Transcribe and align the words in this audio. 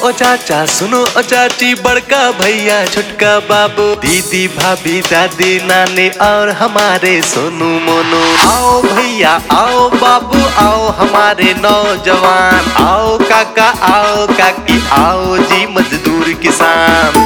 ओ 0.00 0.10
चाचा 0.18 0.58
सुनो 0.72 0.98
ओ 1.18 1.22
चाची 1.30 1.74
बड़का 1.84 2.20
भैया 2.38 2.76
छोटका 2.92 3.32
बाबू 3.48 3.84
दीदी 4.04 4.46
भाभी 4.54 5.00
दादी 5.08 5.50
नानी 5.66 6.08
और 6.26 6.50
हमारे 6.60 7.12
सोनू 7.30 7.68
मोनू। 7.86 8.20
आओ 8.46 8.70
भैया 8.82 9.32
आओ 9.56 9.88
बाबू 9.96 10.40
आओ 10.64 10.88
हमारे 11.00 11.52
नौजवान। 11.58 12.72
आओ 12.84 13.18
काका 13.28 13.68
आओ 13.90 14.26
काकी 14.40 14.80
आओ 15.00 15.36
जी 15.50 15.66
मजदूर 15.76 16.32
किसान। 16.42 17.20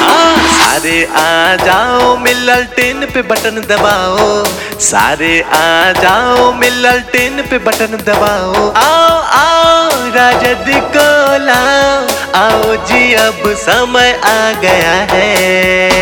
हाँ, 0.00 0.36
सारे 0.56 1.04
आ 1.04 1.56
जाओ 1.66 2.16
मिलल 2.24 2.64
टेन 2.76 3.06
पे 3.14 3.22
बटन 3.32 3.60
दबाओ। 3.68 4.28
सारे 4.80 5.40
आ 5.40 5.92
जाओ, 5.92 6.52
मिलल 6.52 7.00
टेन 7.00 7.42
पे 7.42 7.58
बटन 7.58 7.96
दबाओ। 8.06 8.70
आओ 8.70 9.18
आओ 9.38 9.90
राजद 10.14 10.64
को 10.96 11.08
लाओ। 11.44 12.06
आओ 12.42 12.76
जी, 12.86 13.14
अब 13.14 13.42
समय 13.46 14.20
आ 14.24 14.52
गया 14.60 14.92
है। 15.10 15.92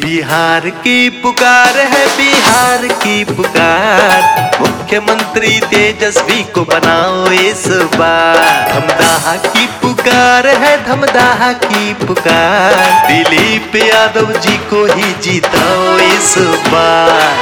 बिहार 0.00 0.70
की 0.70 1.10
पुकार 1.10 1.76
है, 1.76 2.16
बिहार 2.16 2.86
की 2.86 3.24
पुकार। 3.24 4.50
मुख्यमंत्री 4.60 5.60
तेजस्वी 5.60 6.42
को 6.42 6.64
बनाओ 6.64 7.30
इस 7.30 7.68
बार। 7.68 8.72
धमदाहा 8.72 9.36
की 9.36 9.66
पुकार 9.66 10.46
है, 10.46 10.86
धमदाहा 10.86 11.52
की 11.52 11.94
पुकार। 11.94 13.06
दिलीप 13.06 13.76
यादव 13.76 14.32
जी 14.32 14.56
को 14.56 14.94
ही 14.94 15.14
जीताओ 15.22 15.98
इस 15.98 16.38
बार। 16.38 17.34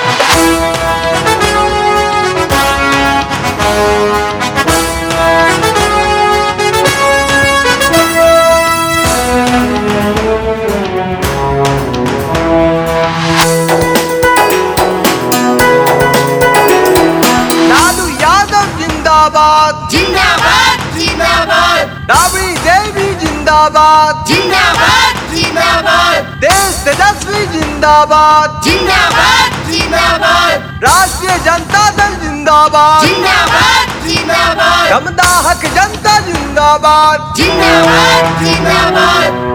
राबड़ी 22.11 22.55
देवी 22.67 23.09
जिंदाबाद 23.23 24.25
जिंदाबाद 24.29 25.19
जिंदाबाद 25.35 26.31
देश 26.45 26.79
तेजस्वी 26.87 27.43
जिंदाबाद 27.53 28.61
जिंदाबाद 28.65 29.59
जिंदाबाद 29.71 30.83
राष्ट्रीय 30.85 31.39
जनता 31.45 31.85
दल 31.99 32.17
जिंदाबाद 32.25 33.07
जिंदाबाद 33.07 33.95
जिंदाबाद 34.09 34.91
दमदाहक 34.93 35.63
जनता 35.79 36.19
जिंदाबाद 36.27 37.33
जिंदाबाद 37.41 38.45
जिंदाबाद 38.45 39.49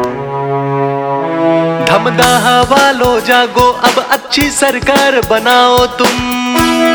धमदाहा 1.90 2.58
वालों 2.72 3.16
जागो 3.28 3.69
अब 3.90 4.03
अच्छी 4.12 4.50
सरकार 4.52 5.22
बनाओ 5.30 5.86
तुम। 6.00 6.95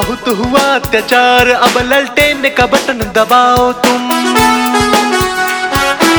बहुत 0.00 0.28
हुआ 0.36 0.60
अत्याचार, 0.74 1.48
अब 1.56 1.74
ललटेन 1.84 2.42
का 2.58 2.66
बटन 2.66 3.00
दबाओ 3.16 3.72
तुम। 3.80 4.08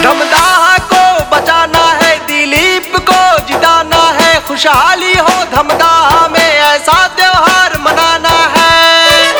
धमदाहा 0.04 0.78
को 0.92 1.02
बचाना 1.32 1.81
है, 2.02 2.12
दिलीप 2.28 2.92
को 3.09 3.22
जिताना 3.47 4.02
है, 4.19 4.30
खुशहाली 4.47 5.14
हो 5.14 5.34
धमदाहा 5.53 6.28
में, 6.28 6.52
ऐसा 6.59 6.97
त्योहार 7.16 7.78
मनाना 7.86 8.36
है। 8.58 9.31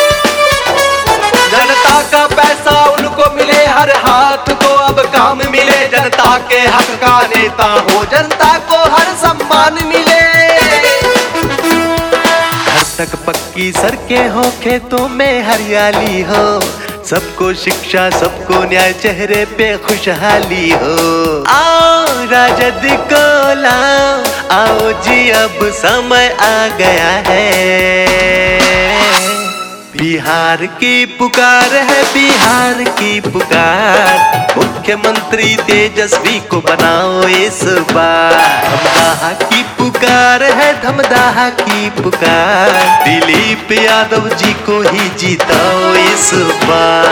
जनता 1.52 1.96
का 2.12 2.26
पैसा 2.36 2.76
उनको 2.94 3.32
मिले 3.36 3.66
हर 3.68 3.92
हाथ 4.06 4.52
को, 4.64 4.74
अब 4.86 5.04
काम 5.16 5.38
मिले 5.52 5.80
जनता 5.88 6.38
के 6.50 6.60
हक 6.68 6.90
का 7.04 7.20
नेता 7.28 7.72
हो, 7.74 8.06
जनता 8.06 8.52
को 8.72 8.84
हर 8.96 9.16
सम्मान 9.24 9.86
मिले। 9.86 10.20
तक 12.98 13.16
पक्की 13.62 13.72
सड़कें 13.72 14.30
हो, 14.30 14.44
खेतों 14.64 15.08
में 15.10 15.44
हरियाली 15.44 16.22
हो। 16.22 16.62
सबको 17.06 17.54
शिक्षा, 17.54 18.10
सबको 18.10 18.64
न्याय, 18.64 18.94
चेहरे 18.94 19.46
पे 19.46 19.68
खुशहाली 19.78 20.70
हो। 20.72 21.44
आओ 21.48 22.06
राजद 22.32 22.82
को 23.14 23.22
लाओ, 23.62 24.24
आओ 24.52 24.92
जी, 25.02 25.30
अब 25.30 25.60
समय 25.74 26.28
आ 26.42 26.78
गया 26.78 27.12
है। 27.28 28.08
बिहार 29.98 30.66
की 30.66 31.06
पुकार 31.06 31.74
है, 31.74 32.04
बिहार 32.14 32.84
की 32.90 33.20
पुकार। 33.22 34.48
मुख्यमंत्री 34.58 35.56
तेजस्वी 35.56 36.40
को 36.40 36.58
बनाओ 36.58 37.22
इस 37.28 37.64
बार। 37.92 38.91
धमदाहा 39.22 39.50
की 39.50 39.64
पुकार 39.64 40.44
है 40.44 40.70
धमदाहा 40.82 41.50
की 41.50 41.90
पुकार। 41.90 42.70
दिलीप 43.06 43.72
यादव 43.72 44.30
जी 44.30 44.54
को 44.54 44.78
ही 44.82 45.10
जीताओ 45.10 45.94
इस 45.94 46.32
बार। 46.64 47.06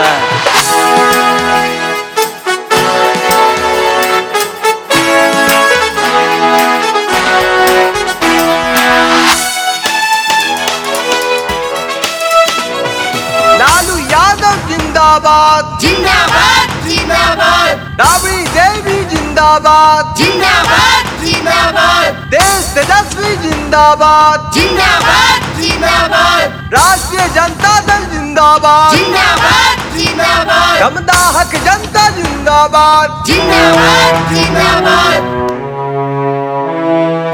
लालू 13.60 13.98
यादव 13.98 14.68
जिंदाबाद। 14.70 15.78
जिंदाबाद 15.82 16.90
जिंदाबाद। 16.90 17.98
राबड़ी 18.02 18.42
देवी 18.58 19.06
जिंदाबाद। 19.06 20.16
जिंदाबाद। 20.18 21.09
जिंदाबाद। 21.26 22.14
देश 22.14 22.66
तेजस्वी 22.76 23.36
जिंदाबाद। 23.36 24.52
जिंदाबाद 24.54 25.62
जिंदाबाद। 25.62 26.70
राष्ट्रीय 26.74 27.28
जनता 27.28 27.80
दल 27.80 28.06
जिंदाबाद। 28.06 28.96
जिंदाबाद 28.96 29.98
जिंदाबाद। 29.98 30.80
दमदाहक 30.80 31.56
जनता 31.56 32.10
जिंदाबाद। 32.10 33.24
जिंदाबाद 33.28 34.34
जिंदाबाद। 34.34 35.40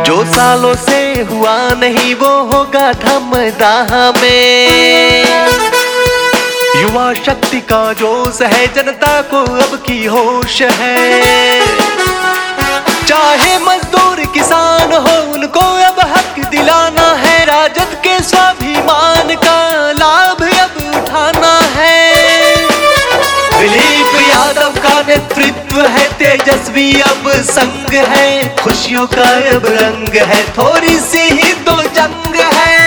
जो 0.06 0.24
सालों 0.36 0.76
से 0.76 1.28
हुआ 1.32 1.58
नहीं 1.58 2.16
वो 2.16 2.44
होगा 2.44 2.92
धमदाहा 2.94 4.14
में। 4.22 5.26
युवा 6.82 7.14
शक्ति 7.14 7.62
का 7.62 7.94
जोश 7.94 8.42
है 8.42 8.68
जनता 8.68 9.22
को 9.22 9.42
अब 9.42 9.76
की 9.88 10.06
होश 10.06 10.62
है। 10.62 11.55
तेजस्वी 26.46 27.02
अब 27.02 27.28
संग 27.44 27.94
है, 28.08 28.56
खुशियों 28.56 29.06
का 29.08 29.30
अब 29.56 29.66
रंग 29.68 30.16
है, 30.30 30.42
थोड़ी 30.54 30.96
सी 31.00 31.22
ही 31.30 31.54
दो 31.66 31.76
जंग 31.96 32.36
है। 32.36 32.78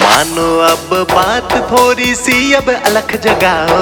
मानो 0.00 0.58
अब 0.60 0.88
बात 1.10 1.52
थोड़ी 1.72 2.14
सी 2.14 2.52
अब 2.52 2.70
अलख 2.70 3.14
जगाओ, 3.24 3.78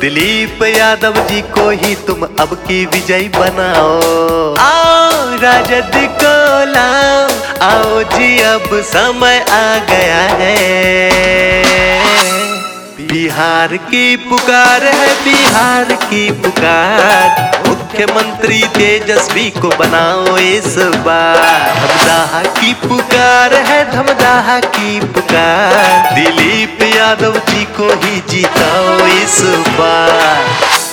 दिलीप 0.00 0.62
यादव 0.66 1.14
जी 1.28 1.40
को 1.56 1.68
ही 1.82 1.94
तुम 2.06 2.22
अब 2.22 2.54
की 2.66 2.84
विजय 2.86 3.28
बनाओ। 3.36 4.54
आओ 4.60 5.36
राजद 5.42 5.92
को 6.22 6.34
लाओ 6.72 7.28
आओ 7.68 8.02
जी, 8.14 8.28
अब 8.44 8.68
समय 8.86 9.38
आ 9.50 9.78
गया 9.90 10.22
है। 10.40 10.54
बिहार 13.14 13.76
की 13.76 14.16
पुकार 14.16 14.84
है, 14.84 15.24
बिहार 15.24 15.84
की 15.84 16.30
पुकार। 16.30 17.62
मुख्यमंत्री 17.68 18.62
तेजस्वी 18.62 19.50
को 19.50 19.68
बनाओ 19.68 20.36
इस 20.36 20.76
बार। 20.78 21.36
धमदाहा 21.74 22.42
की 22.42 22.74
पुकार 22.74 23.54
है, 23.54 23.92
धमदाहा 23.92 24.60
की 24.60 25.00
पुकार। 25.00 26.14
दिलीप 26.14 26.82
यादव 26.96 27.38
जी 27.38 27.64
को 27.64 27.92
ही 28.02 28.22
जिताओ 28.28 29.06
इस 29.06 29.42
बार। 29.68 30.83